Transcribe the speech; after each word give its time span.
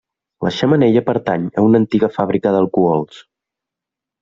La 0.45 0.51
xemeneia 0.59 1.03
pertany 1.09 1.45
a 1.61 1.65
una 1.67 1.79
antiga 1.83 2.11
fàbrica 2.17 2.55
d'alcohols. 2.57 3.23